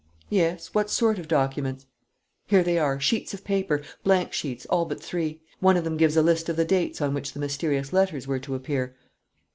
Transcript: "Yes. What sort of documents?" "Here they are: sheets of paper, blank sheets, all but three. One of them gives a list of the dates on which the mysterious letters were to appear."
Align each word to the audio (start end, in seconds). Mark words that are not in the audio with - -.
"Yes. 0.31 0.73
What 0.73 0.89
sort 0.89 1.19
of 1.19 1.27
documents?" 1.27 1.85
"Here 2.47 2.63
they 2.63 2.79
are: 2.79 2.99
sheets 2.99 3.35
of 3.35 3.43
paper, 3.43 3.83
blank 4.03 4.33
sheets, 4.33 4.65
all 4.65 4.85
but 4.85 4.99
three. 4.99 5.43
One 5.59 5.77
of 5.77 5.83
them 5.83 5.95
gives 5.95 6.17
a 6.17 6.23
list 6.23 6.49
of 6.49 6.55
the 6.55 6.65
dates 6.65 7.01
on 7.01 7.13
which 7.13 7.33
the 7.33 7.39
mysterious 7.39 7.93
letters 7.93 8.25
were 8.25 8.39
to 8.39 8.55
appear." 8.55 8.95